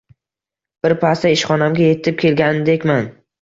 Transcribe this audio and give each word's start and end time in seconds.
Bir 0.87 0.95
pastda 1.03 1.31
ishxonamga 1.35 1.85
etib 1.91 2.19
kelgandekman 2.25 3.07